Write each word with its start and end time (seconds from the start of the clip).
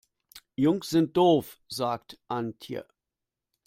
Jungs 0.55 0.89
sind 0.89 1.15
doof, 1.15 1.61
sagt 1.67 2.19
Antje. 2.27 2.87